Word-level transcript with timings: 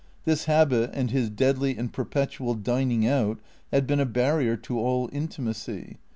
This 0.25 0.45
habit 0.45 0.89
and 0.95 1.11
his 1.11 1.29
deadly 1.29 1.77
and 1.77 1.93
perpetual 1.93 2.55
dining 2.55 3.05
out, 3.05 3.37
liad 3.71 3.85
been 3.85 3.99
a 3.99 4.05
barrier 4.07 4.57
to 4.57 4.79
all 4.79 5.11
intimacy. 5.13 5.99